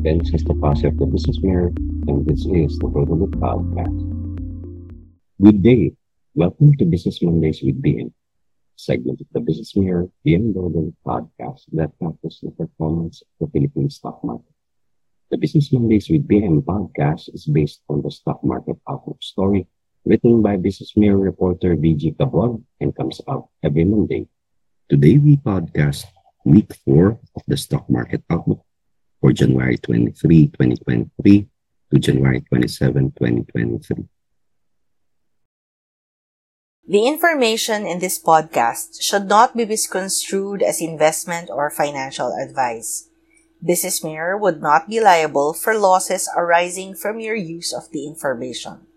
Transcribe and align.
Dennis 0.00 0.32
Estopace 0.32 0.88
of 0.88 0.96
the 0.96 1.04
Business 1.04 1.44
Mirror, 1.44 1.76
and 2.08 2.24
this 2.24 2.48
is 2.48 2.80
the 2.80 2.88
Brotherhood 2.88 3.36
Podcast. 3.36 4.00
Good 5.36 5.60
day. 5.60 5.92
Welcome 6.32 6.72
to 6.80 6.88
Business 6.88 7.20
Mondays 7.20 7.60
with 7.60 7.84
BM, 7.84 8.08
segment 8.80 9.20
of 9.20 9.26
the 9.36 9.40
Business 9.44 9.76
Mirror 9.76 10.08
BM 10.24 10.56
Brotherhood 10.56 10.96
Podcast 11.04 11.68
that 11.76 11.92
tackles 12.00 12.40
the 12.40 12.48
performance 12.56 13.20
of 13.20 13.28
the 13.44 13.52
Philippine 13.52 13.90
stock 13.90 14.24
market. 14.24 14.56
The 15.30 15.36
Business 15.36 15.68
Mondays 15.70 16.08
with 16.08 16.24
BM 16.24 16.64
podcast 16.64 17.28
is 17.34 17.44
based 17.44 17.84
on 17.92 18.00
the 18.00 18.10
stock 18.10 18.40
market 18.42 18.80
outlook 18.88 19.20
story 19.20 19.68
written 20.06 20.40
by 20.40 20.56
Business 20.56 20.96
Mirror 20.96 21.20
reporter 21.20 21.76
VG 21.76 22.16
Cabuag 22.16 22.64
and 22.80 22.96
comes 22.96 23.20
out 23.28 23.52
every 23.62 23.84
Monday. 23.84 24.24
Today 24.88 25.18
we 25.18 25.36
podcast 25.36 26.08
week 26.46 26.72
four 26.88 27.20
of 27.36 27.42
the 27.46 27.58
stock 27.58 27.84
market 27.90 28.24
outlook 28.30 28.64
for 29.20 29.32
January 29.32 29.76
23, 29.76 30.48
2023 30.48 31.46
to 31.92 31.98
January 31.98 32.40
27, 32.40 33.12
2023. 33.12 34.08
The 36.88 37.06
information 37.06 37.86
in 37.86 38.00
this 38.00 38.18
podcast 38.18 39.00
should 39.00 39.28
not 39.28 39.56
be 39.56 39.64
misconstrued 39.64 40.62
as 40.62 40.80
investment 40.80 41.48
or 41.48 41.70
financial 41.70 42.34
advice. 42.34 43.08
Business 43.62 44.02
Mirror 44.02 44.38
would 44.38 44.60
not 44.60 44.88
be 44.88 45.00
liable 45.00 45.52
for 45.52 45.78
losses 45.78 46.28
arising 46.34 46.94
from 46.94 47.20
your 47.20 47.36
use 47.36 47.72
of 47.72 47.92
the 47.92 48.06
information. 48.06 48.88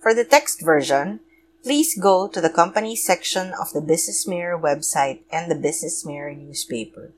For 0.00 0.14
the 0.14 0.24
text 0.24 0.64
version, 0.64 1.20
please 1.62 1.98
go 1.98 2.26
to 2.26 2.40
the 2.40 2.50
company 2.50 2.96
section 2.96 3.52
of 3.60 3.72
the 3.72 3.82
Business 3.82 4.26
Mirror 4.26 4.58
website 4.58 5.20
and 5.30 5.50
the 5.50 5.54
Business 5.60 6.06
Mirror 6.06 6.34
newspaper. 6.34 7.12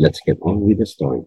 Let's 0.00 0.20
get 0.24 0.38
on 0.42 0.60
with 0.60 0.78
the 0.78 0.86
story. 0.86 1.22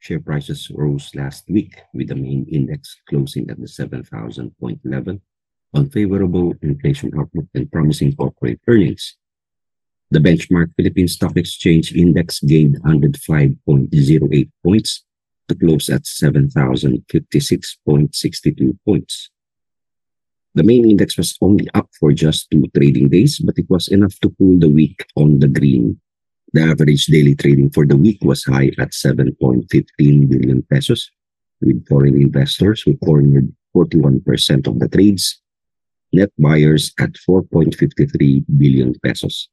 Share 0.00 0.20
prices 0.20 0.70
rose 0.70 1.14
last 1.14 1.48
week 1.48 1.80
with 1.94 2.08
the 2.08 2.14
main 2.14 2.46
index 2.52 2.96
closing 3.08 3.48
at 3.48 3.58
the 3.58 3.68
7,000 3.68 4.52
point 4.60 4.80
level 4.84 5.18
on 5.72 5.88
favorable 5.88 6.52
inflation 6.60 7.10
outlook 7.18 7.46
and 7.54 7.72
promising 7.72 8.16
corporate 8.16 8.60
earnings. 8.68 9.16
The 10.10 10.18
benchmark 10.18 10.74
Philippine 10.76 11.08
Stock 11.08 11.36
Exchange 11.36 11.94
Index 11.94 12.40
gained 12.40 12.82
105.08 12.82 14.50
points 14.62 15.04
to 15.48 15.54
close 15.54 15.88
at 15.90 16.04
7,056.62 16.04 18.78
points. 18.84 19.30
The 20.54 20.62
main 20.62 20.88
index 20.88 21.16
was 21.16 21.36
only 21.40 21.68
up 21.74 21.88
for 21.98 22.12
just 22.12 22.48
two 22.50 22.66
trading 22.76 23.08
days, 23.08 23.38
but 23.38 23.58
it 23.58 23.66
was 23.68 23.88
enough 23.88 24.18
to 24.20 24.30
pull 24.30 24.58
the 24.58 24.68
week 24.68 25.06
on 25.16 25.38
the 25.38 25.48
green. 25.48 25.98
The 26.52 26.62
average 26.62 27.06
daily 27.06 27.34
trading 27.34 27.70
for 27.70 27.86
the 27.86 27.96
week 27.96 28.18
was 28.22 28.44
high 28.44 28.70
at 28.78 28.92
7.15 28.92 30.28
billion 30.28 30.62
pesos, 30.62 31.10
with 31.60 31.88
foreign 31.88 32.20
investors 32.20 32.82
who 32.82 32.96
cornered 32.98 33.52
41% 33.76 34.66
of 34.66 34.78
the 34.78 34.88
trades, 34.88 35.40
net 36.12 36.30
buyers 36.38 36.92
at 36.98 37.12
4.53 37.28 38.44
billion 38.56 38.94
pesos 39.00 39.48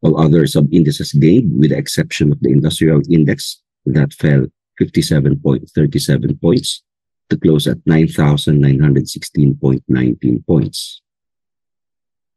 while 0.00 0.18
other 0.18 0.46
sub-indices 0.46 1.12
gained 1.12 1.58
with 1.58 1.70
the 1.70 1.76
exception 1.76 2.32
of 2.32 2.40
the 2.40 2.50
industrial 2.50 3.00
index 3.10 3.60
that 3.86 4.12
fell 4.12 4.46
57.37 4.80 6.40
points 6.40 6.82
to 7.30 7.36
close 7.36 7.66
at 7.66 7.84
9,916.19 7.84 10.46
points. 10.46 11.02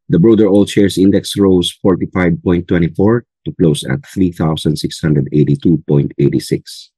The 0.09 0.19
broader 0.19 0.47
all 0.47 0.65
shares 0.65 0.97
index 0.97 1.37
rose 1.37 1.77
45.24 1.85 3.21
to 3.45 3.53
close 3.53 3.85
at 3.85 4.01
3,682.86. 4.01 6.89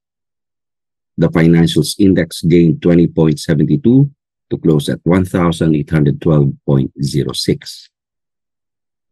The 1.16 1.28
financials 1.28 1.94
index 1.98 2.42
gained 2.42 2.80
20.72 2.80 4.10
to 4.50 4.58
close 4.58 4.88
at 4.88 5.00
1,812.06. 5.04 7.88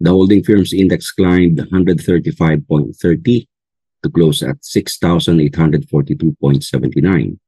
The 0.00 0.10
holding 0.10 0.42
firm's 0.42 0.72
index 0.72 1.12
climbed 1.12 1.58
135.30 1.58 3.46
to 4.02 4.10
close 4.10 4.42
at 4.42 4.60
6,842.79. 4.62 7.38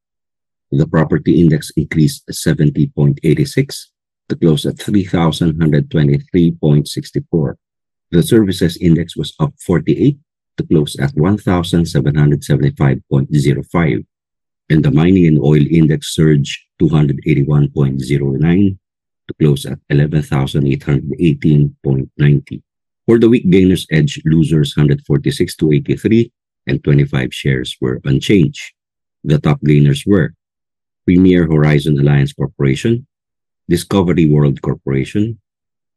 The 0.70 0.86
property 0.86 1.40
index 1.40 1.72
increased 1.76 2.28
70.86 2.28 3.86
to 4.28 4.36
close 4.36 4.66
at 4.66 4.76
3,123.64. 4.76 7.54
The 8.10 8.22
services 8.22 8.76
index 8.78 9.16
was 9.16 9.34
up 9.40 9.54
48 9.60 10.18
to 10.56 10.66
close 10.66 10.96
at 10.96 11.14
1,775.05. 11.14 14.06
And 14.70 14.82
the 14.84 14.90
mining 14.90 15.26
and 15.26 15.38
oil 15.38 15.62
index 15.70 16.14
surged 16.14 16.58
281.09 16.80 18.78
to 19.28 19.34
close 19.40 19.66
at 19.66 19.78
11,818.90. 19.90 22.62
For 23.06 23.18
the 23.18 23.28
week, 23.28 23.50
gainers 23.50 23.86
edged 23.90 24.22
losers 24.24 24.74
146 24.76 25.56
to 25.56 25.72
83 25.72 26.32
and 26.66 26.82
25 26.82 27.32
shares 27.32 27.76
were 27.80 28.00
unchanged. 28.04 28.72
The 29.24 29.38
top 29.38 29.60
gainers 29.62 30.04
were 30.06 30.34
Premier 31.04 31.46
Horizon 31.46 31.98
Alliance 31.98 32.32
Corporation, 32.32 33.06
Discovery 33.68 34.26
World 34.26 34.60
Corporation, 34.60 35.40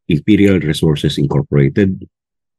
Imperial 0.08 0.60
Resources 0.60 1.18
Incorporated, 1.18 2.08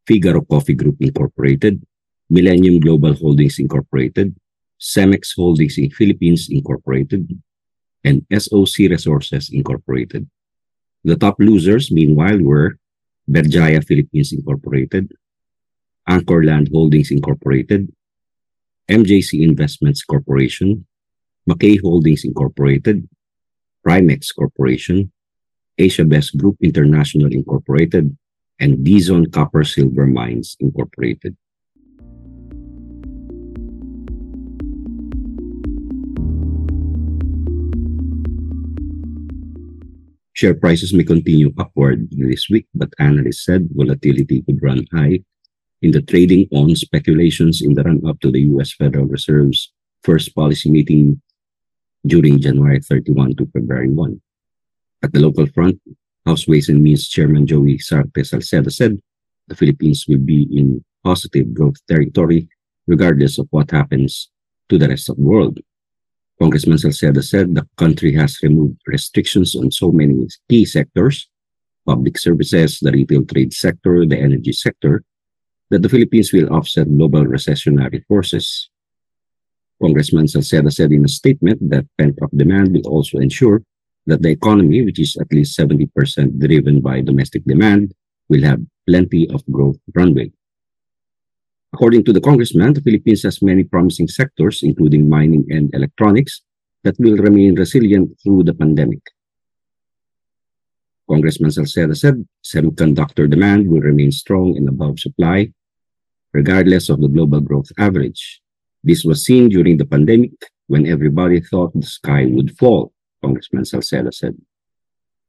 Figaro 0.06 0.42
Coffee 0.42 0.74
Group 0.74 0.96
Incorporated, 1.00 1.82
Millennium 2.30 2.80
Global 2.80 3.14
Holdings 3.14 3.58
Incorporated, 3.58 4.36
Cemex 4.80 5.34
Holdings 5.34 5.78
in 5.78 5.90
Philippines 5.90 6.48
Incorporated, 6.50 7.28
and 8.04 8.24
SOC 8.32 8.90
Resources 8.90 9.50
Incorporated. 9.52 10.28
The 11.04 11.16
top 11.16 11.36
losers, 11.38 11.90
meanwhile, 11.90 12.38
were 12.40 12.78
Berjaya 13.28 13.84
Philippines 13.84 14.32
Incorporated, 14.32 15.12
Anchorland 16.08 16.72
Holdings 16.72 17.10
Incorporated, 17.10 17.92
MJC 18.88 19.44
Investments 19.44 20.02
Corporation, 20.02 20.86
Macay 21.44 21.78
Holdings 21.80 22.24
Incorporated, 22.24 23.06
Primex 23.86 24.32
Corporation, 24.34 25.12
Asia 25.76 26.04
Best 26.04 26.36
Group 26.38 26.56
International 26.62 27.28
Incorporated, 27.30 28.16
and 28.58 28.78
Dizon 28.84 29.30
Copper 29.30 29.62
Silver 29.62 30.06
Mines 30.06 30.56
Incorporated. 30.58 31.36
Share 40.32 40.54
prices 40.54 40.94
may 40.94 41.04
continue 41.04 41.52
upward 41.58 42.08
this 42.10 42.48
week, 42.48 42.66
but 42.74 42.94
analysts 42.98 43.44
said 43.44 43.68
volatility 43.72 44.40
could 44.42 44.62
run 44.62 44.86
high 44.94 45.20
in 45.82 45.92
the 45.92 46.02
trading 46.02 46.48
on 46.52 46.74
speculations 46.74 47.62
in 47.62 47.74
the 47.74 47.82
run-up 47.82 48.20
to 48.20 48.30
the 48.30 48.40
U.S. 48.52 48.72
Federal 48.72 49.06
Reserve's 49.06 49.72
first 50.02 50.34
policy 50.34 50.70
meeting 50.70 51.20
during 52.06 52.40
January 52.40 52.80
31 52.80 53.36
to 53.36 53.46
February 53.52 53.90
1. 53.90 54.20
At 55.02 55.12
the 55.12 55.20
local 55.20 55.46
front, 55.46 55.80
House 56.26 56.46
Ways 56.48 56.68
and 56.68 56.82
Means 56.82 57.08
Chairman 57.08 57.46
Joey 57.46 57.78
Sarte 57.78 58.24
Salceda 58.24 58.72
said 58.72 58.98
the 59.46 59.54
Philippines 59.54 60.04
will 60.08 60.18
be 60.18 60.42
in 60.52 60.84
positive 61.04 61.54
growth 61.54 61.76
territory 61.86 62.48
regardless 62.86 63.38
of 63.38 63.46
what 63.50 63.70
happens 63.70 64.30
to 64.68 64.78
the 64.78 64.88
rest 64.88 65.08
of 65.08 65.16
the 65.16 65.22
world. 65.22 65.58
Congressman 66.40 66.78
Salceda 66.78 67.22
said 67.22 67.54
the 67.54 67.66
country 67.76 68.14
has 68.14 68.38
removed 68.42 68.80
restrictions 68.86 69.54
on 69.54 69.70
so 69.70 69.90
many 69.90 70.26
key 70.48 70.64
sectors, 70.64 71.28
public 71.86 72.18
services, 72.18 72.78
the 72.80 72.92
retail 72.92 73.24
trade 73.24 73.52
sector, 73.52 74.06
the 74.06 74.18
energy 74.18 74.52
sector, 74.52 75.02
that 75.70 75.82
the 75.82 75.88
Philippines 75.88 76.32
will 76.32 76.48
offset 76.52 76.88
global 76.88 77.24
recessionary 77.24 78.04
forces. 78.06 78.70
Congressman 79.80 80.26
Salceda 80.26 80.72
said 80.72 80.92
in 80.92 81.04
a 81.04 81.08
statement 81.08 81.58
that 81.70 81.86
pent-up 81.98 82.30
demand 82.34 82.72
will 82.72 82.88
also 82.88 83.18
ensure 83.18 83.62
that 84.06 84.22
the 84.22 84.30
economy, 84.30 84.84
which 84.84 84.98
is 84.98 85.16
at 85.20 85.32
least 85.32 85.58
70% 85.58 86.38
driven 86.38 86.80
by 86.80 87.00
domestic 87.00 87.44
demand, 87.44 87.94
will 88.28 88.42
have 88.42 88.60
plenty 88.86 89.28
of 89.30 89.44
growth 89.46 89.78
runway. 89.94 90.32
According 91.72 92.04
to 92.04 92.12
the 92.12 92.20
congressman, 92.20 92.72
the 92.72 92.80
Philippines 92.80 93.22
has 93.22 93.42
many 93.42 93.62
promising 93.62 94.08
sectors, 94.08 94.62
including 94.62 95.08
mining 95.08 95.44
and 95.50 95.72
electronics, 95.74 96.42
that 96.82 96.98
will 96.98 97.16
remain 97.16 97.54
resilient 97.54 98.16
through 98.22 98.44
the 98.44 98.54
pandemic. 98.54 99.02
Congressman 101.08 101.50
Salceda 101.50 101.96
said 101.96 102.26
semiconductor 102.44 103.28
demand 103.28 103.68
will 103.68 103.80
remain 103.80 104.12
strong 104.12 104.56
and 104.56 104.68
above 104.68 104.98
supply, 104.98 105.52
regardless 106.32 106.88
of 106.88 107.00
the 107.00 107.08
global 107.08 107.40
growth 107.40 107.70
average. 107.78 108.40
This 108.84 109.04
was 109.04 109.24
seen 109.24 109.48
during 109.48 109.76
the 109.76 109.86
pandemic 109.86 110.32
when 110.66 110.86
everybody 110.86 111.40
thought 111.40 111.72
the 111.74 111.82
sky 111.82 112.26
would 112.26 112.56
fall, 112.58 112.92
Congressman 113.22 113.64
Salceda 113.64 114.12
said. 114.12 114.36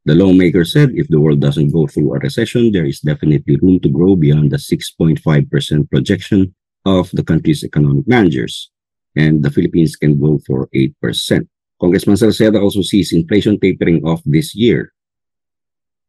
The 0.06 0.16
lawmaker 0.16 0.66
said 0.66 0.92
if 0.94 1.08
the 1.08 1.20
world 1.20 1.40
doesn't 1.40 1.72
go 1.72 1.88
through 1.88 2.16
a 2.16 2.20
recession, 2.20 2.72
there 2.72 2.86
is 2.86 3.00
definitely 3.02 3.58
room 3.62 3.80
to 3.82 3.90
grow 3.90 4.16
beyond 4.16 4.52
the 4.52 4.58
6.5% 4.58 5.90
projection 5.90 6.56
of 6.86 7.12
the 7.12 7.24
country's 7.24 7.64
economic 7.64 8.08
managers, 8.08 8.72
and 9.16 9.44
the 9.44 9.52
Philippines 9.52 9.96
can 9.96 10.20
go 10.20 10.40
for 10.48 10.68
8%. 10.74 11.48
Congressman 11.80 12.16
Salceda 12.16 12.62
also 12.62 12.82
sees 12.82 13.14
inflation 13.14 13.60
tapering 13.60 14.04
off 14.06 14.22
this 14.26 14.56
year. 14.56 14.94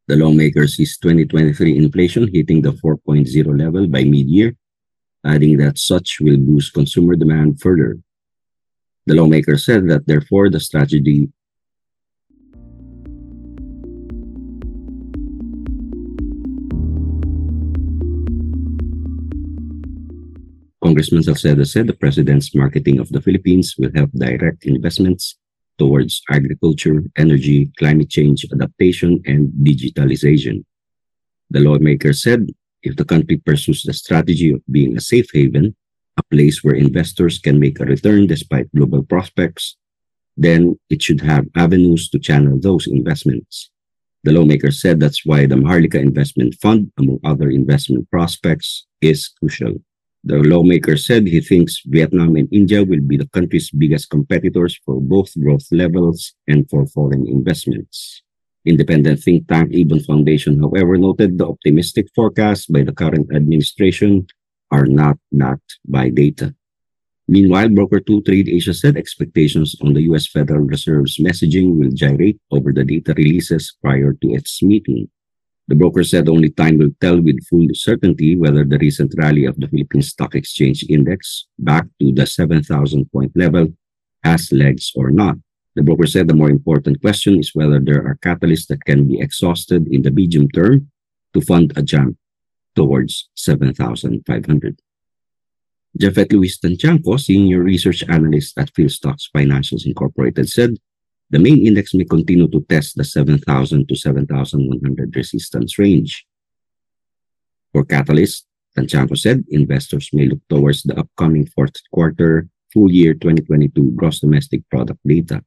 The 0.09 0.17
lawmaker 0.17 0.67
sees 0.67 0.99
2023 0.99 1.77
inflation 1.77 2.29
hitting 2.33 2.63
the 2.63 2.73
4.0 2.73 3.59
level 3.59 3.87
by 3.87 4.05
mid-year, 4.05 4.57
adding 5.25 5.59
that 5.59 5.79
such 5.79 6.19
will 6.21 6.37
boost 6.37 6.75
consumer 6.75 7.17
demand 7.17 7.61
further. 7.61 7.99
The 9.07 9.15
lawmaker 9.15 9.59
said 9.59 9.89
that 9.89 10.07
therefore 10.07 10.51
the 10.51 10.61
strategy 10.61 11.29
Congressman 20.83 21.23
Salceda 21.23 21.67
said 21.67 21.87
the 21.87 21.93
president's 21.93 22.53
marketing 22.53 22.99
of 22.99 23.11
the 23.11 23.21
Philippines 23.21 23.77
will 23.79 23.93
help 23.95 24.11
direct 24.11 24.65
investments 24.65 25.37
towards 25.79 26.21
agriculture, 26.29 27.05
energy, 27.17 27.71
climate 27.79 28.11
change 28.11 28.45
adaptation, 28.53 29.23
and 29.25 29.53
digitalization. 29.63 30.65
The 31.51 31.61
lawmaker 31.61 32.13
said 32.13 32.51
if 32.83 32.97
the 32.97 33.05
country 33.05 33.37
pursues 33.37 33.83
the 33.83 33.93
strategy 33.93 34.53
of 34.53 34.63
being 34.71 34.97
a 34.97 35.01
safe 35.01 35.29
haven, 35.33 35.77
a 36.17 36.23
place 36.25 36.63
where 36.63 36.75
investors 36.75 37.39
can 37.39 37.59
make 37.59 37.81
a 37.81 37.85
return 37.85 38.27
despite 38.27 38.75
global 38.75 39.03
prospects, 39.03 39.77
then 40.37 40.79
it 40.89 41.03
should 41.03 41.21
have 41.21 41.47
avenues 41.57 42.09
to 42.11 42.19
channel 42.19 42.59
those 42.59 42.87
investments. 42.87 43.71
The 44.25 44.33
lawmaker 44.33 44.71
said 44.71 45.01
that's 45.01 45.25
why 45.25 45.47
the 45.47 45.57
Maharlika 45.57 45.99
Investment 46.01 46.55
Fund, 46.61 46.93
among 46.99 47.21
other 47.25 47.49
investment 47.51 48.11
prospects, 48.11 48.87
is 49.01 49.29
crucial. 49.39 49.77
The 50.25 50.37
lawmaker 50.37 50.99
said 50.99 51.27
he 51.27 51.41
thinks 51.41 51.81
Vietnam 51.87 52.37
and 52.37 52.49
India 52.53 52.85
will 52.85 53.01
be 53.01 53.17
the 53.17 53.29
country's 53.29 53.71
biggest 53.71 54.11
competitors 54.11 54.79
for 54.85 55.01
both 55.01 55.33
growth 55.41 55.67
levels 55.73 56.35
and 56.47 56.69
for 56.69 56.87
foreign 56.87 57.27
investments. 57.27 58.23
Independent 58.67 59.21
think 59.21 59.49
tank 59.49 59.73
IBON 59.73 60.05
Foundation, 60.05 60.61
however, 60.61 60.99
noted 60.99 61.39
the 61.39 61.49
optimistic 61.49 62.09
forecasts 62.15 62.67
by 62.67 62.83
the 62.83 62.93
current 62.93 63.29
administration 63.35 64.27
are 64.71 64.87
not 64.87 65.17
backed 65.33 65.79
by 65.89 66.11
data. 66.11 66.55
Meanwhile, 67.27 67.71
Broker 67.71 68.01
2 68.01 68.23
Trade 68.23 68.49
Asia 68.49 68.75
said 68.75 68.97
expectations 68.97 69.77
on 69.83 69.95
the 69.95 70.03
US 70.11 70.27
Federal 70.27 70.67
Reserve's 70.67 71.17
messaging 71.19 71.79
will 71.79 71.91
gyrate 71.95 72.41
over 72.51 72.73
the 72.73 72.85
data 72.85 73.15
releases 73.17 73.77
prior 73.81 74.13
to 74.21 74.35
its 74.35 74.63
meeting. 74.63 75.09
The 75.69 75.77
broker 75.77 76.03
said 76.03 76.29
only 76.29 76.51
time 76.51 76.79
will 76.79 76.91
tell 77.01 77.23
with 77.23 77.47
full 77.47 77.69
certainty 77.75 78.35
whether 78.35 78.65
the 78.65 78.79
recent 78.79 79.15
rally 79.17 79.45
of 79.45 79.55
the 79.61 79.69
Philippine 79.69 80.03
Stock 80.03 80.35
Exchange 80.35 80.85
Index 80.89 81.47
back 81.61 81.87
to 82.03 82.13
the 82.13 82.27
7,000 82.27 83.07
point 83.13 83.31
level 83.37 83.69
has 84.25 84.51
legs 84.51 84.91
or 84.97 85.13
not. 85.13 85.37
The 85.77 85.83
broker 85.83 86.07
said 86.07 86.27
the 86.27 86.35
more 86.35 86.51
important 86.51 87.01
question 87.01 87.39
is 87.39 87.55
whether 87.55 87.79
there 87.79 88.05
are 88.07 88.19
catalysts 88.25 88.67
that 88.69 88.85
can 88.85 89.07
be 89.07 89.21
exhausted 89.21 89.87
in 89.89 90.03
the 90.03 90.11
medium 90.11 90.49
term 90.49 90.91
to 91.35 91.41
fund 91.41 91.73
a 91.77 91.83
jump 91.83 92.17
towards 92.75 93.29
7,500. 93.35 94.81
Japhet 95.99 96.33
Louis 96.33 96.59
Tantiangco, 96.59 97.19
senior 97.19 97.63
research 97.63 98.03
analyst 98.09 98.59
at 98.59 98.73
PhilStocks 98.75 99.31
Financials 99.35 99.87
Incorporated, 99.87 100.49
said 100.49 100.77
the 101.31 101.39
main 101.39 101.67
index 101.67 101.95
may 101.95 102.05
continue 102.05 102.49
to 102.49 102.65
test 102.69 102.97
the 102.97 103.05
7,000 103.05 103.89
to 103.89 103.95
7,100 103.95 105.17
resistance 105.17 105.79
range. 105.79 106.27
For 107.73 107.85
Catalyst, 107.85 108.47
Tantiangco 108.77 109.17
said 109.17 109.45
investors 109.51 110.11
may 110.13 110.27
look 110.27 110.41
towards 110.49 110.83
the 110.83 110.99
upcoming 110.99 111.47
fourth 111.47 111.75
quarter 111.93 112.49
full 112.73 112.91
year 112.91 113.15
2022 113.15 113.93
gross 113.97 114.21
domestic 114.21 114.69
product 114.71 115.01
data. 115.07 115.45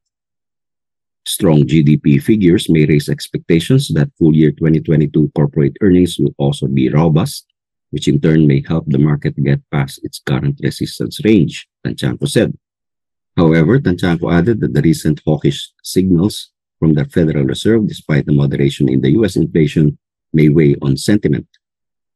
Strong 1.26 1.72
GDP 1.72 2.22
figures 2.22 2.70
may 2.70 2.86
raise 2.86 3.08
expectations 3.08 3.88
that 3.96 4.12
full 4.20 4.36
year 4.36 4.52
2022 4.52 5.32
corporate 5.34 5.78
earnings 5.80 6.20
will 6.20 6.36
also 6.38 6.68
be 6.68 6.90
robust, 6.90 7.48
which 7.92 8.10
in 8.10 8.20
turn 8.20 8.46
may 8.46 8.62
help 8.68 8.84
the 8.88 9.00
market 9.00 9.42
get 9.42 9.62
past 9.72 10.04
its 10.04 10.20
current 10.20 10.60
resistance 10.62 11.24
range, 11.24 11.68
Tantiangco 11.86 12.28
said. 12.28 12.58
However, 13.38 13.80
Tantiangco 13.80 14.34
added 14.34 14.60
that 14.60 14.74
the 14.74 14.82
recent 14.82 15.22
hawkish 15.26 15.72
signals 15.82 16.52
from 16.78 16.94
the 16.94 17.06
Federal 17.06 17.46
Reserve, 17.46 17.88
despite 17.88 18.26
the 18.26 18.34
moderation 18.34 18.90
in 18.90 19.00
the 19.00 19.12
US 19.24 19.38
inflation, 19.38 19.98
may 20.34 20.50
weigh 20.50 20.76
on 20.82 20.98
sentiment. 20.98 21.48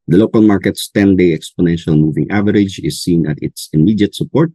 The 0.06 0.18
local 0.18 0.42
market's 0.42 0.90
10-day 0.94 1.36
exponential 1.36 1.98
moving 1.98 2.30
average 2.30 2.78
is 2.80 3.02
seen 3.02 3.26
at 3.26 3.42
its 3.42 3.70
immediate 3.72 4.14
support, 4.14 4.52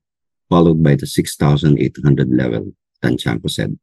followed 0.47 0.83
by 0.83 0.95
the 0.95 1.07
6,800 1.07 2.29
level, 2.29 2.73
Tantiangco 3.01 3.49
said. 3.49 3.79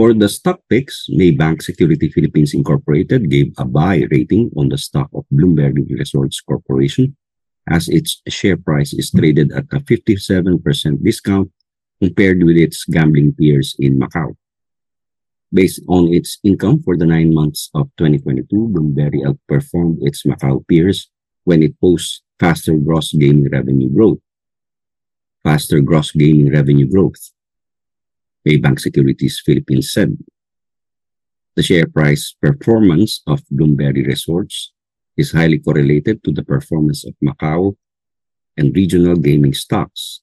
For 0.00 0.16
the 0.16 0.32
stock 0.32 0.64
picks, 0.64 1.12
Maybank 1.12 1.60
Security 1.60 2.08
Philippines 2.08 2.54
Incorporated 2.54 3.28
gave 3.28 3.52
a 3.58 3.66
buy 3.66 4.08
rating 4.10 4.48
on 4.56 4.72
the 4.72 4.78
stock 4.78 5.12
of 5.12 5.28
Bloomberry 5.28 5.84
Resorts 5.92 6.40
Corporation 6.40 7.18
as 7.68 7.86
its 7.86 8.22
share 8.26 8.56
price 8.56 8.94
is 8.94 9.10
traded 9.10 9.52
at 9.52 9.68
a 9.68 9.80
57% 9.84 11.04
discount 11.04 11.52
compared 12.00 12.42
with 12.42 12.56
its 12.56 12.86
gambling 12.88 13.34
peers 13.36 13.76
in 13.78 14.00
Macau. 14.00 14.40
Based 15.52 15.84
on 15.86 16.08
its 16.08 16.38
income 16.44 16.80
for 16.80 16.96
the 16.96 17.04
nine 17.04 17.34
months 17.34 17.68
of 17.74 17.92
2022, 17.98 18.72
Bloomberry 18.72 19.20
outperformed 19.20 19.98
its 20.00 20.24
Macau 20.24 20.66
peers 20.66 21.10
when 21.44 21.62
it 21.62 21.78
posts 21.78 22.22
faster 22.40 22.72
gross 22.72 23.12
gaming 23.12 23.50
revenue 23.52 23.92
growth. 23.92 24.24
Faster 25.44 25.82
gross 25.82 26.10
gaming 26.12 26.50
revenue 26.50 26.88
growth 26.88 27.20
Maybank 28.46 28.80
Securities 28.80 29.42
Philippines 29.44 29.92
said. 29.92 30.16
The 31.56 31.62
share 31.62 31.86
price 31.86 32.34
performance 32.40 33.20
of 33.26 33.42
Bloomberry 33.52 34.06
Resorts 34.06 34.72
is 35.16 35.32
highly 35.32 35.58
correlated 35.58 36.24
to 36.24 36.32
the 36.32 36.42
performance 36.42 37.04
of 37.04 37.14
Macau 37.22 37.76
and 38.56 38.74
regional 38.74 39.16
gaming 39.16 39.52
stocks. 39.52 40.20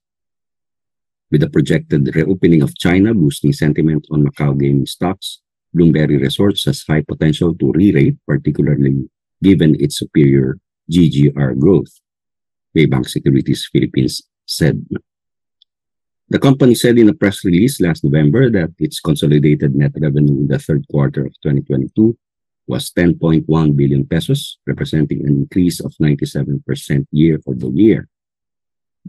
With 1.30 1.42
the 1.42 1.50
projected 1.50 2.10
reopening 2.16 2.64
of 2.64 2.78
China 2.78 3.14
boosting 3.14 3.54
sentiment 3.54 4.08
on 4.10 4.26
Macau 4.26 4.58
gaming 4.58 4.88
stocks, 4.88 5.42
Bloomberry 5.76 6.20
Resorts 6.20 6.66
has 6.66 6.84
high 6.88 7.04
potential 7.04 7.54
to 7.56 7.72
re-rate, 7.74 8.16
particularly 8.26 9.10
given 9.44 9.76
its 9.80 10.00
superior 10.00 10.58
GGR 10.90 11.60
growth. 11.60 12.00
Maybank 12.76 13.10
Securities 13.10 13.70
Philippines 13.72 14.24
said. 14.46 14.86
The 16.30 16.40
company 16.40 16.76
said 16.76 17.00
in 17.00 17.08
a 17.08 17.14
press 17.14 17.46
release 17.46 17.80
last 17.80 18.04
November 18.04 18.50
that 18.50 18.72
its 18.80 19.00
consolidated 19.00 19.76
net 19.76 19.94
revenue 19.96 20.44
in 20.44 20.48
the 20.48 20.60
third 20.60 20.86
quarter 20.92 21.26
of 21.26 21.34
2022 21.40 22.18
was 22.68 22.92
10.1 22.92 23.48
billion 23.78 24.06
pesos, 24.06 24.60
representing 24.68 25.22
an 25.22 25.48
increase 25.48 25.80
of 25.80 25.96
97% 26.02 27.08
year-over-year. 27.12 28.10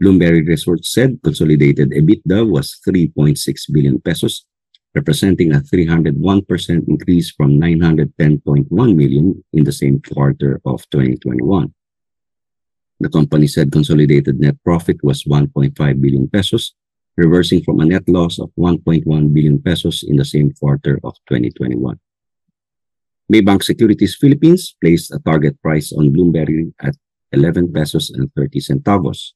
Bloomberry 0.01 0.47
Resorts 0.47 0.93
said 0.93 1.19
consolidated 1.21 1.91
EBITDA 1.91 2.49
was 2.49 2.79
3.6 2.87 3.35
billion 3.73 3.99
pesos, 3.99 4.45
representing 4.95 5.51
a 5.51 5.59
301% 5.59 6.87
increase 6.87 7.31
from 7.31 7.59
910.1 7.59 8.95
million 8.95 9.43
in 9.51 9.65
the 9.65 9.73
same 9.73 10.01
quarter 10.01 10.61
of 10.63 10.89
2021. 10.89 11.73
The 13.01 13.09
company 13.09 13.47
said 13.47 13.73
consolidated 13.73 14.39
net 14.39 14.55
profit 14.63 15.03
was 15.03 15.25
1.5 15.25 15.75
billion 16.01 16.29
pesos, 16.29 16.75
reversing 17.19 17.61
from 17.67 17.83
a 17.83 17.85
net 17.85 18.07
loss 18.07 18.39
of 18.39 18.49
1.1 18.55 19.03
billion 19.35 19.59
pesos 19.59 20.07
in 20.07 20.15
the 20.15 20.23
same 20.23 20.55
quarter 20.55 20.99
of 21.03 21.13
2021. 21.27 21.99
Maybank 23.27 23.61
Securities 23.61 24.15
Philippines 24.15 24.73
placed 24.79 25.11
a 25.11 25.19
target 25.19 25.61
price 25.61 25.91
on 25.91 26.09
Bloomberry 26.15 26.71
at 26.79 26.95
11 27.31 27.71
pesos 27.75 28.09
and 28.09 28.31
30 28.33 28.59
centavos. 28.59 29.35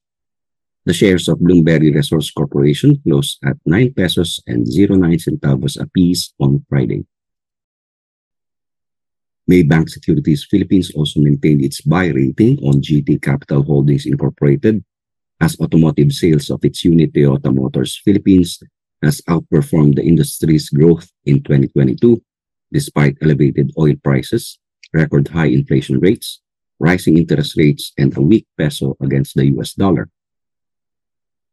The 0.84 0.92
shares 0.92 1.28
of 1.28 1.38
Bloomberry 1.38 1.94
Resource 1.94 2.32
Corporation 2.32 3.00
closed 3.04 3.38
at 3.44 3.56
9 3.64 3.92
pesos 3.94 4.40
and 4.48 4.66
09 4.66 5.20
centavos 5.20 5.80
apiece 5.80 6.32
on 6.40 6.64
Friday. 6.68 7.06
Maybank 9.48 9.90
Securities 9.90 10.48
Philippines 10.50 10.90
also 10.96 11.20
maintained 11.20 11.62
its 11.62 11.82
buy 11.82 12.08
rating 12.08 12.58
on 12.64 12.80
GT 12.80 13.20
Capital 13.20 13.62
Holdings 13.62 14.06
Incorporated 14.06 14.82
as 15.40 15.58
automotive 15.60 16.12
sales 16.12 16.50
of 16.50 16.64
its 16.64 16.84
unit 16.84 17.12
Toyota 17.12 17.54
Motors 17.54 18.00
Philippines 18.04 18.62
has 19.02 19.20
outperformed 19.28 19.96
the 19.96 20.02
industry's 20.04 20.70
growth 20.70 21.10
in 21.24 21.42
2022 21.42 22.22
despite 22.72 23.16
elevated 23.22 23.70
oil 23.78 23.94
prices 24.02 24.58
record 24.94 25.28
high 25.28 25.50
inflation 25.50 25.98
rates, 25.98 26.40
rising 26.78 27.18
interest 27.18 27.56
rates, 27.56 27.92
and 27.98 28.16
a 28.16 28.20
weak 28.20 28.46
peso 28.56 28.96
against 29.02 29.34
the 29.34 29.46
US 29.58 29.74
dollar. 29.74 30.08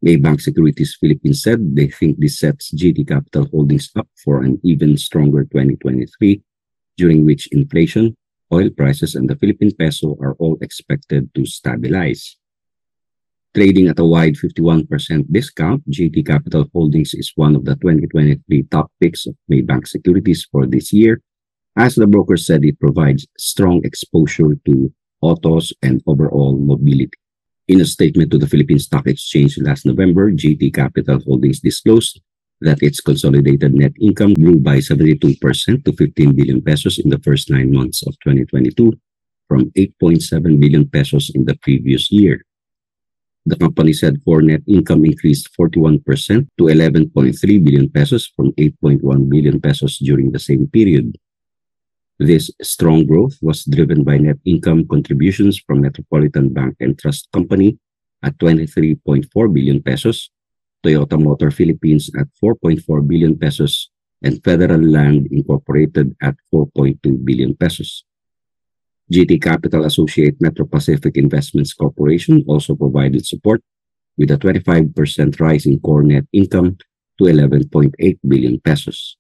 Maybank 0.06 0.42
Securities 0.42 0.98
Philippines 1.00 1.44
said 1.44 1.76
they 1.76 1.90
think 1.90 2.18
this 2.18 2.40
sets 2.40 2.74
GT 2.74 3.08
Capital 3.08 3.46
Holdings 3.46 3.92
up 3.96 4.08
for 4.24 4.44
an 4.44 4.60
even 4.64 4.98
stronger 4.98 5.44
2023, 5.44 6.42
during 6.98 7.26
which 7.26 7.48
inflation, 7.52 8.18
oil 8.52 8.70
prices, 8.70 9.14
and 9.14 9.30
the 9.30 9.36
Philippine 9.36 9.76
peso 9.78 10.18
are 10.20 10.34
all 10.40 10.58
expected 10.62 11.30
to 11.36 11.46
stabilize. 11.46 12.38
Trading 13.54 13.90
at 13.90 14.00
a 14.00 14.06
wide 14.06 14.36
51% 14.36 14.88
discount, 15.30 15.84
GT 15.92 16.26
Capital 16.26 16.70
Holdings 16.72 17.14
is 17.14 17.34
one 17.36 17.54
of 17.54 17.66
the 17.66 17.76
2023 17.76 18.64
top 18.72 18.90
picks 19.02 19.26
of 19.28 19.36
Maybank 19.52 19.90
Securities 19.90 20.48
for 20.50 20.66
this 20.66 20.94
year, 20.94 21.20
as 21.76 21.96
the 21.96 22.08
broker 22.08 22.38
said 22.38 22.64
it 22.64 22.80
provides 22.80 23.28
strong 23.38 23.84
exposure 23.84 24.56
to 24.66 24.94
autos 25.20 25.74
and 25.84 26.02
overall 26.08 26.56
mobility. 26.56 27.12
In 27.68 27.82
a 27.82 27.86
statement 27.86 28.32
to 28.32 28.38
the 28.38 28.48
Philippine 28.48 28.80
Stock 28.80 29.06
Exchange 29.06 29.58
last 29.58 29.86
November, 29.86 30.32
GT 30.32 30.74
Capital 30.74 31.20
Holdings 31.20 31.60
disclosed 31.60 32.22
that 32.62 32.82
its 32.82 33.02
consolidated 33.02 33.74
net 33.74 33.92
income 34.00 34.34
grew 34.34 34.60
by 34.60 34.78
72% 34.78 35.84
to 35.84 35.92
15 35.92 36.36
billion 36.38 36.62
pesos 36.62 37.00
in 37.00 37.10
the 37.10 37.20
first 37.20 37.50
nine 37.50 37.74
months 37.74 38.02
of 38.08 38.16
2022 38.24 38.94
from 39.50 39.72
8.7 39.72 40.58
billion 40.58 40.88
pesos 40.88 41.30
in 41.36 41.44
the 41.44 41.56
previous 41.62 42.10
year. 42.14 42.46
The 43.46 43.58
company 43.58 43.94
said 43.94 44.24
core 44.24 44.42
net 44.42 44.62
income 44.68 45.06
increased 45.06 45.50
41% 45.58 46.06
to 46.58 46.64
11.3 46.64 47.64
billion 47.64 47.90
pesos 47.90 48.28
from 48.36 48.52
8.1 48.54 49.02
billion 49.30 49.60
pesos 49.60 49.98
during 49.98 50.32
the 50.32 50.40
same 50.40 50.68
period. 50.68 51.18
This 52.22 52.54
strong 52.62 53.08
growth 53.08 53.34
was 53.42 53.66
driven 53.66 54.04
by 54.04 54.20
net 54.20 54.38
income 54.46 54.86
contributions 54.86 55.58
from 55.58 55.82
Metropolitan 55.82 56.54
Bank 56.54 56.78
and 56.80 56.94
Trust 57.00 57.30
Company 57.34 57.80
at 58.22 58.38
23.4 58.38 59.26
billion 59.50 59.82
pesos, 59.82 60.30
Toyota 60.86 61.18
Motor 61.18 61.50
Philippines 61.50 62.12
at 62.14 62.28
4.4 62.38 63.08
billion 63.08 63.34
pesos, 63.38 63.90
and 64.22 64.38
Federal 64.44 64.82
Land 64.82 65.30
Incorporated 65.32 66.16
at 66.22 66.36
4.2 66.54 67.26
billion 67.26 67.56
pesos. 67.56 68.06
GT 69.12 69.42
Capital 69.42 69.84
Associate 69.84 70.34
Metro 70.40 70.66
Pacific 70.66 71.18
Investments 71.18 71.74
Corporation 71.74 72.46
also 72.48 72.76
provided 72.76 73.26
support 73.26 73.62
with 74.18 74.32
a 74.32 74.38
25% 74.38 74.96
rise 75.40 75.66
in 75.66 75.80
core 75.82 76.04
net 76.04 76.24
income 76.32 76.78
to 77.18 77.26
11.8 77.26 77.92
billion 78.26 78.60
pesos. 78.62 79.18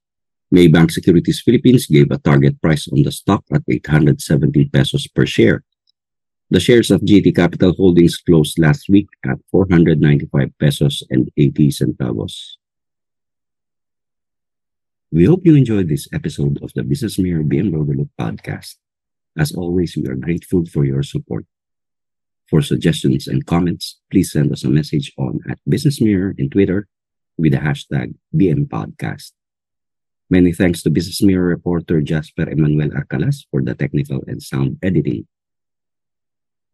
Maybank 0.54 0.92
Securities 0.92 1.42
Philippines 1.44 1.88
gave 1.88 2.10
a 2.12 2.18
target 2.18 2.62
price 2.62 2.88
on 2.88 3.04
the 3.04 3.12
stock 3.12 3.44
at 3.52 3.64
870 3.68 4.70
pesos 4.70 5.08
per 5.08 5.26
share. 5.26 5.64
The 6.50 6.60
shares 6.60 6.92
of 6.92 7.02
GT 7.02 7.36
Capital 7.36 7.74
Holdings 7.74 8.18
closed 8.18 8.60
last 8.60 8.88
week 8.90 9.08
at 9.26 9.40
495 9.52 10.52
pesos 10.60 11.04
and 11.10 11.30
80 11.36 11.70
centavos. 11.70 12.56
We 15.12 15.26
hope 15.26 15.42
you 15.44 15.56
enjoyed 15.56 15.90
this 15.90 16.08
episode 16.14 16.60
of 16.64 16.72
the 16.76 16.84
Business 16.84 17.20
Mirror 17.20 17.44
BM 17.44 17.74
Road 17.74 18.10
podcast. 18.20 18.81
As 19.38 19.54
always, 19.54 19.96
we 19.96 20.08
are 20.08 20.16
grateful 20.16 20.66
for 20.66 20.84
your 20.86 21.04
support. 21.04 21.46
For 22.50 22.62
suggestions 22.62 23.28
and 23.28 23.46
comments, 23.46 24.00
please 24.12 24.32
send 24.32 24.52
us 24.52 24.66
a 24.66 24.70
message 24.70 25.14
on 25.18 25.40
at 25.50 25.60
Business 25.68 26.02
Mirror 26.02 26.36
in 26.38 26.50
Twitter 26.50 26.88
with 27.38 27.54
the 27.54 27.60
hashtag 27.60 28.14
BM 28.36 28.68
Podcast. 28.68 29.32
Many 30.30 30.52
thanks 30.52 30.84
to 30.84 30.90
Business 30.90 31.22
Mirror 31.22 31.48
reporter 31.48 32.02
Jasper 32.02 32.50
Emmanuel 32.50 32.90
Arcalas 32.90 33.46
for 33.50 33.62
the 33.62 33.74
technical 33.74 34.22
and 34.28 34.44
sound 34.44 34.78
editing. 34.84 35.28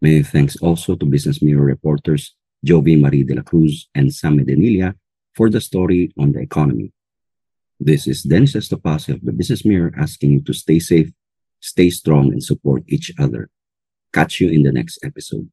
Many 0.02 0.24
thanks 0.24 0.58
also 0.58 0.96
to 0.96 1.06
Business 1.06 1.42
Mirror 1.42 1.66
reporters 1.66 2.36
Jovee 2.66 3.00
Marie 3.00 3.24
de 3.24 3.36
la 3.36 3.44
Cruz 3.44 3.88
and 3.94 4.14
Sam 4.14 4.38
Medenilla 4.38 4.96
for 5.36 5.50
the 5.50 5.62
story 5.62 6.12
on 6.18 6.32
the 6.32 6.42
economy. 6.42 6.92
This 7.80 8.08
is 8.08 8.24
Dennis 8.24 8.54
Estopace 8.54 9.14
of 9.14 9.22
the 9.22 9.32
Business 9.32 9.64
Mirror 9.64 9.94
asking 9.98 10.32
you 10.32 10.42
to 10.42 10.54
stay 10.54 10.80
safe 10.80 11.12
Stay 11.60 11.90
strong 11.90 12.32
and 12.32 12.44
support 12.44 12.84
each 12.88 13.12
other. 13.20 13.50
Catch 14.14 14.40
you 14.40 14.50
in 14.50 14.64
the 14.64 14.72
next 14.72 15.00
episode. 15.04 15.50